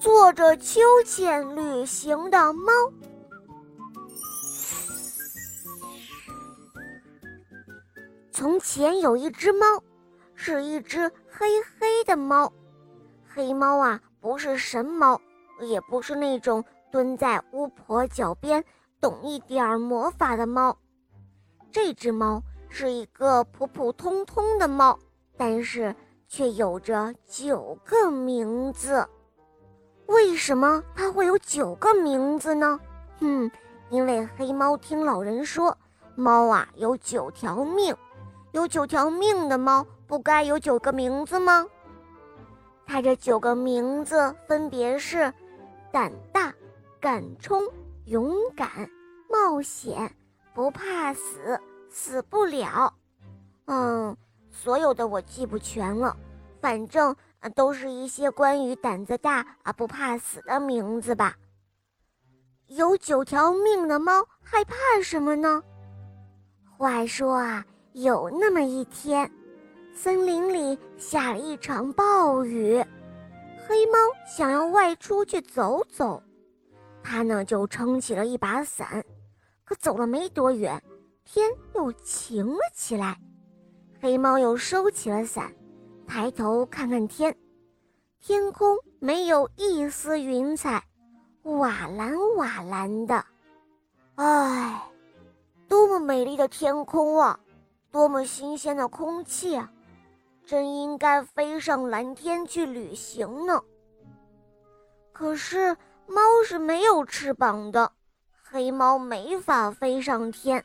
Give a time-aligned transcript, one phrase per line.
[0.00, 2.72] 坐着秋千旅行的猫。
[8.32, 9.66] 从前有一只猫，
[10.34, 11.46] 是一只黑
[11.78, 12.50] 黑的猫。
[13.28, 15.20] 黑猫啊，不是神猫，
[15.60, 18.64] 也不是那种蹲在巫婆脚边
[19.02, 20.74] 懂一点儿魔法的猫。
[21.70, 24.98] 这只猫是一个普普通通的猫，
[25.36, 25.94] 但是
[26.26, 29.06] 却有着九个名字。
[30.10, 32.78] 为什么它会有九个名字呢？
[33.20, 33.48] 嗯，
[33.90, 35.76] 因为黑猫听老人说，
[36.16, 37.94] 猫啊有九条命，
[38.50, 41.64] 有九条命的猫不该有九个名字吗？
[42.84, 45.32] 它这九个名字分别是：
[45.92, 46.52] 胆大、
[46.98, 47.62] 敢冲、
[48.06, 48.90] 勇敢、
[49.28, 50.12] 冒险、
[50.52, 52.92] 不怕死、死不了。
[53.66, 54.16] 嗯，
[54.50, 56.16] 所有的我记不全了，
[56.60, 57.14] 反正。
[57.40, 61.36] 啊，都是一些关于胆子大啊不怕死的名字吧。
[62.68, 65.62] 有九条命的猫害怕什么呢？
[66.76, 69.30] 话说啊，有那么一天，
[69.92, 72.82] 森林里下了一场暴雨，
[73.66, 76.22] 黑猫想要外出去走走，
[77.02, 79.04] 它呢就撑起了一把伞，
[79.64, 80.80] 可走了没多远，
[81.24, 83.18] 天又晴了起来，
[84.00, 85.52] 黑猫又收起了伞。
[86.10, 87.36] 抬头看看天，
[88.18, 90.82] 天空没有一丝云彩，
[91.44, 93.24] 瓦蓝瓦蓝的。
[94.16, 94.90] 唉，
[95.68, 97.38] 多么美丽的天空啊，
[97.92, 99.70] 多么新鲜的空气啊，
[100.44, 103.62] 真应该飞上蓝天去旅行呢。
[105.12, 105.76] 可是
[106.08, 107.92] 猫是没有翅膀的，
[108.42, 110.64] 黑猫没法飞上天。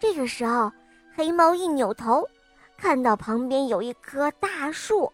[0.00, 0.72] 这个时候，
[1.14, 2.28] 黑猫一扭头。
[2.76, 5.12] 看到旁边有一棵大树，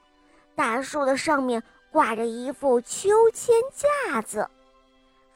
[0.54, 3.54] 大树的上面挂着一副秋千
[4.10, 4.48] 架子，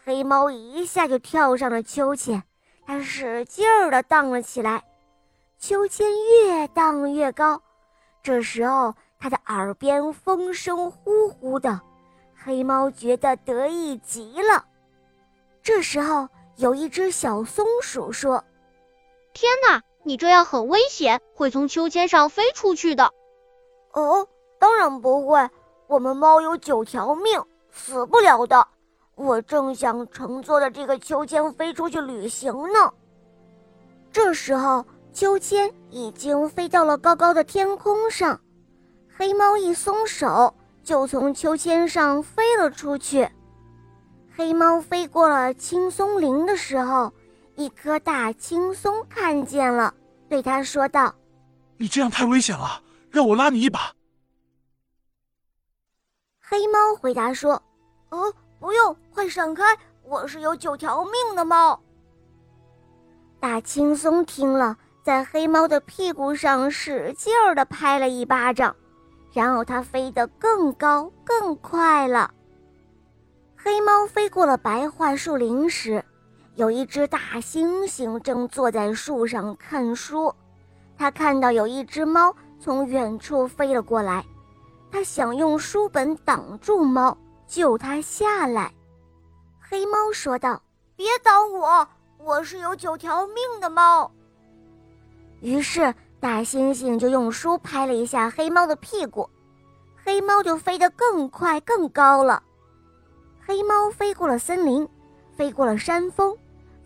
[0.04, 2.42] 黑猫一下就跳上了秋千，
[2.86, 4.84] 它使劲儿地荡了起来，
[5.58, 7.62] 秋千越荡越高。
[8.22, 11.80] 这时候，它的耳边风声呼呼的，
[12.34, 14.64] 黑猫觉得得意极了。
[15.62, 18.42] 这时候，有一只小松鼠说
[19.32, 23.10] ：“天哪！”你这样很危险，会从秋千上飞出去的。
[23.92, 24.28] 哦，
[24.58, 25.48] 当然不会，
[25.86, 28.68] 我们猫有九条命，死不了的。
[29.14, 32.92] 我正想乘坐着这个秋千飞出去旅行呢。
[34.12, 38.38] 这时候，秋千已经飞到了高高的天空上，
[39.16, 43.28] 黑猫一松手，就从秋千上飞了出去。
[44.36, 47.10] 黑猫飞过了青松林的时候。
[47.56, 49.94] 一棵大青松看见了，
[50.28, 51.14] 对他说道
[51.78, 53.92] ：“你这样太危险了，让我拉你一把。”
[56.42, 57.62] 黑猫回答说
[58.10, 59.62] ：“呃，不用，快闪开，
[60.02, 61.80] 我是有九条命的猫。”
[63.38, 68.74] 大青松听了，在黑猫的屁股上使劲儿的拍了一巴掌，
[69.32, 72.32] 然后它飞得更高更快了。
[73.56, 76.04] 黑猫飞过了白桦树林时。
[76.56, 80.32] 有一只大猩猩正坐在树上看书，
[80.96, 84.24] 他看到有一只猫从远处飞了过来，
[84.92, 87.16] 他想用书本挡住猫，
[87.48, 88.72] 救它下来。
[89.58, 90.62] 黑猫说道
[90.94, 91.88] ：“别挡我，
[92.18, 94.08] 我是有九条命的猫。”
[95.42, 99.28] 于是大猩猩就用书拍了一下黑猫的屁股，
[100.04, 102.40] 黑猫就飞得更快更高了。
[103.44, 104.88] 黑猫飞过了森林，
[105.36, 106.34] 飞过了山峰。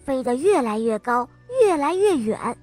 [0.08, 1.28] 飞得越来越高，
[1.60, 2.56] 越来越远，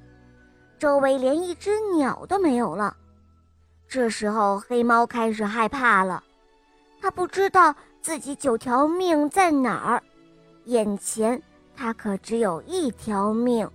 [0.80, 2.98] 周围连一只鸟都没有了。
[3.88, 6.24] 这时候，黑猫开始害怕了，
[7.00, 10.02] 它不知道自己九条命在哪儿，
[10.64, 11.40] 眼前
[11.76, 13.70] 它可只有一条命，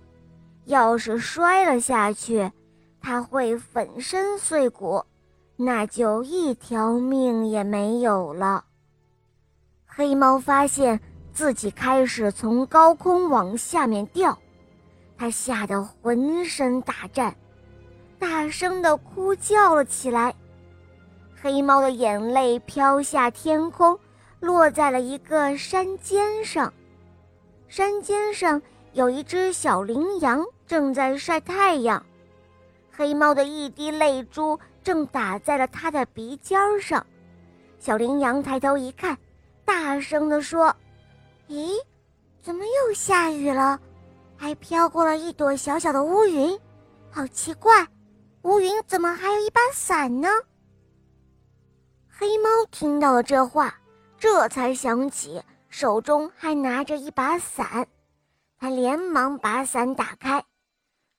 [0.65, 2.51] 要是摔了下去，
[2.99, 5.01] 它会粉身碎骨，
[5.55, 8.65] 那就一条命也没有了。
[9.85, 10.99] 黑猫发现。
[11.33, 14.37] 自己开始从高空往下面掉，
[15.17, 17.33] 他吓得浑身打颤，
[18.19, 20.35] 大声的哭叫了起来。
[21.41, 23.97] 黑猫的眼泪飘下天空，
[24.39, 26.71] 落在了一个山尖上。
[27.67, 28.61] 山尖上
[28.93, 32.05] 有一只小羚羊正在晒太阳，
[32.91, 37.03] 黑猫的一滴泪珠正打在了它的鼻尖上。
[37.79, 39.17] 小羚羊抬头一看，
[39.63, 40.75] 大声地说。
[41.51, 41.77] 咦，
[42.41, 43.77] 怎么又下雨了？
[44.37, 46.57] 还飘过了一朵小小的乌云，
[47.11, 47.85] 好奇怪！
[48.43, 50.29] 乌云怎么还有一把伞呢？
[52.07, 53.75] 黑猫听到了这话，
[54.17, 57.85] 这才想起手中还拿着一把伞，
[58.57, 60.41] 他连忙把伞打开，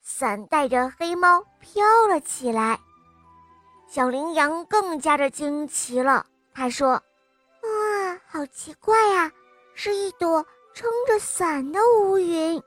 [0.01, 2.81] 伞带着黑猫飘了起来。
[3.87, 6.25] 小羚羊更加的惊奇了，
[6.55, 6.93] 他说
[7.63, 9.31] ：“哇，好奇怪呀，
[9.75, 12.63] 是一朵撑着伞的乌云。”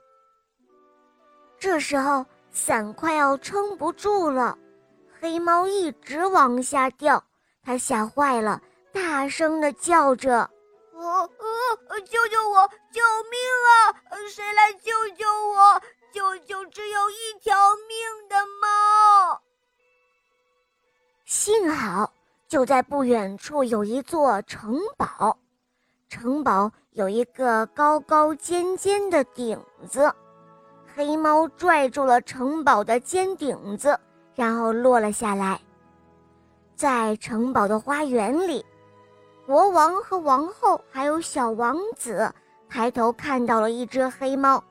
[1.58, 4.56] 这时候，伞快要撑不住了，
[5.20, 7.22] 黑猫一直往下掉，
[7.62, 8.60] 它吓坏了，
[8.92, 10.50] 大声的叫着
[10.92, 11.30] ：“呃
[11.88, 12.68] 呃，救救我！
[12.92, 13.94] 救命啊！
[14.28, 15.82] 谁来救救我？
[16.12, 17.54] 救救只有一条
[17.88, 19.40] 命的猫！”
[21.26, 22.12] 幸好，
[22.48, 25.36] 就在不远处有一座城堡，
[26.08, 30.12] 城堡有一个高高尖尖的顶子。
[30.94, 33.98] 黑猫拽住了城堡的尖顶子，
[34.34, 35.60] 然后落了下来。
[36.74, 38.64] 在城堡的花园里，
[39.46, 42.32] 国王和王后还有小王子
[42.68, 44.62] 抬头看到了一只黑猫，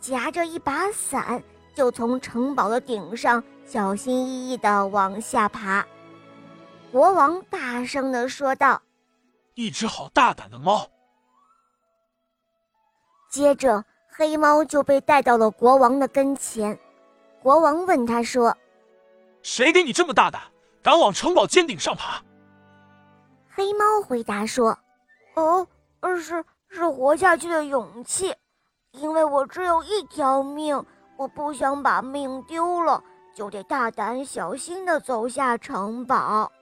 [0.00, 1.42] 夹着一把伞，
[1.74, 5.84] 就从城堡的顶上小心翼翼地往下爬。
[6.90, 8.80] 国王大声地说道
[9.54, 10.86] ：“一只好大胆的猫！”
[13.30, 13.84] 接着。
[14.14, 16.78] 黑猫就被带到了国王的跟前，
[17.42, 18.54] 国王问他说
[19.42, 20.42] ：“谁给你这么大胆，
[20.82, 22.22] 敢往城堡尖顶上爬？”
[23.48, 24.78] 黑猫回答说
[25.34, 25.66] ：“哦，
[26.18, 28.34] 是是活下去的勇气，
[28.90, 30.84] 因为我只有一条命，
[31.16, 33.02] 我不想把命丢了，
[33.34, 36.52] 就得大胆小心的走下城堡。”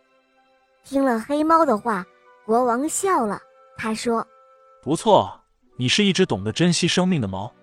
[0.84, 2.06] 听了黑猫的话，
[2.50, 3.40] 国王笑了，
[3.76, 4.26] 他说
[4.82, 5.40] ：“不错。”
[5.78, 7.54] 你是一只懂得珍惜生命的猫，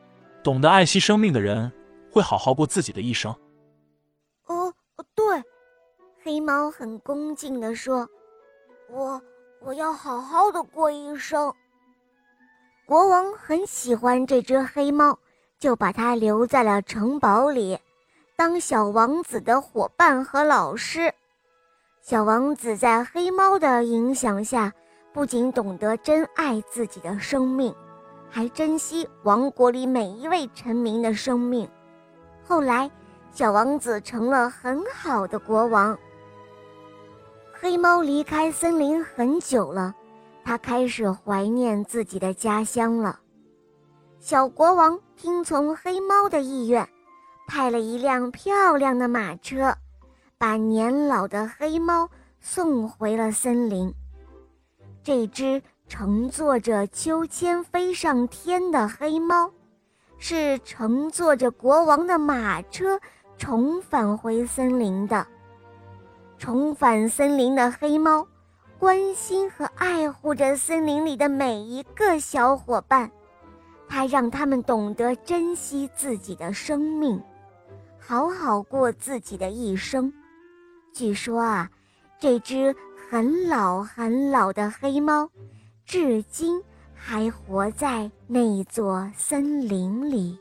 [0.42, 1.70] 懂得爱惜生命的人
[2.10, 3.36] 会好好过自己的一生。
[4.46, 4.74] 哦，
[5.14, 5.44] 对，
[6.24, 8.08] 黑猫很恭敬地说
[8.90, 9.22] ：“我
[9.60, 11.54] 我要好好的过一生。”
[12.88, 15.20] 国王很喜欢这只黑猫，
[15.60, 17.78] 就把它留在了城堡里，
[18.38, 21.14] 当小王子的伙伴和老师。
[22.08, 24.72] 小王子在黑猫的影响下，
[25.12, 27.76] 不仅懂得珍爱自己的生命。
[28.30, 31.70] 还珍惜王国里每一位臣民的生命。
[32.48, 32.90] 后来，
[33.34, 36.00] 小王子成了很好的国王。
[37.52, 39.94] 黑猫离开森林很久了，
[40.46, 43.20] 他开始怀念自己的家乡了。
[44.18, 46.88] 小国王听从黑猫的意愿，
[47.50, 49.76] 派了一辆漂亮的马车，
[50.38, 53.94] 把年老的黑猫送回了森林。
[55.04, 55.62] 这只。
[55.90, 59.50] 乘坐着秋千飞上天的黑猫，
[60.18, 63.00] 是乘坐着国王的马车
[63.38, 65.26] 重返回森林的。
[66.38, 68.28] 重返森林的黑猫，
[68.78, 73.10] 关心和爱护着森林里的每一个小伙伴，
[73.88, 77.24] 它让他们懂得珍惜自己的生命，
[77.98, 80.14] 好好过自己的一生。
[80.98, 81.70] 据说啊，
[82.20, 82.76] 这只
[83.08, 85.30] 很老很老的黑猫。
[85.86, 86.60] 至今
[86.96, 90.40] 还活在那座森林里。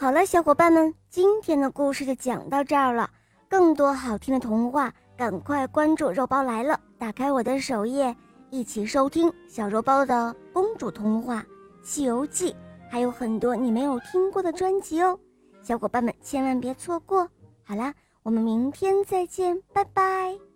[0.00, 3.10] 好了，小伙伴们，今天的故事就讲到这儿了。
[3.46, 8.16] 更多好听的童话，赶快关注“肉包来了”，打开我的首页，
[8.48, 11.42] 一起收听小肉包的公主童话
[11.82, 12.52] 《西游记》，
[12.90, 15.20] 还有很多你没有听过的专辑哦。
[15.62, 17.28] 小伙伴们千万别错过。
[17.62, 17.92] 好啦，
[18.22, 20.47] 我们明天再见，拜拜。